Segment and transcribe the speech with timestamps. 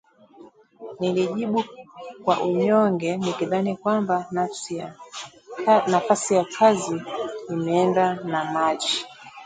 [0.99, 1.63] Nilijibu
[2.23, 4.25] kwa unyonge nikidhani kwamba
[5.87, 7.01] nafasi ya kazi
[7.49, 9.05] imeenda na maji